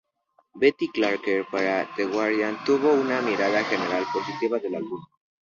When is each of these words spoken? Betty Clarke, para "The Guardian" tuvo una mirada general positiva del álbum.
Betty 0.55 0.87
Clarke, 0.87 1.45
para 1.51 1.87
"The 1.95 2.05
Guardian" 2.07 2.57
tuvo 2.65 2.91
una 2.91 3.21
mirada 3.21 3.63
general 3.65 4.03
positiva 4.11 4.57
del 4.57 4.73
álbum. 4.73 4.99